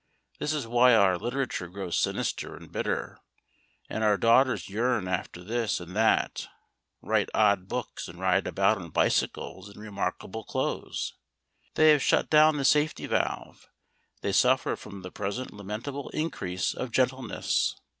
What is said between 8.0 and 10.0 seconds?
and ride about on bicycles in